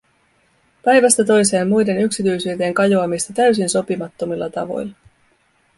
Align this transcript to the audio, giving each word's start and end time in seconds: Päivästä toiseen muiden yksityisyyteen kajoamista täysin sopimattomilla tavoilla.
Päivästä 0.83 1.23
toiseen 1.23 1.67
muiden 1.67 1.97
yksityisyyteen 1.97 2.73
kajoamista 2.73 3.33
täysin 3.33 3.69
sopimattomilla 3.69 4.49
tavoilla. 4.49 4.93